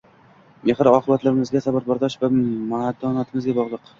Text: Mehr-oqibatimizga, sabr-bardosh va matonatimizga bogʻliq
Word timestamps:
Mehr-oqibatimizga, 0.69 1.61
sabr-bardosh 1.67 2.17
va 2.25 2.31
matonatimizga 2.73 3.57
bogʻliq 3.59 3.87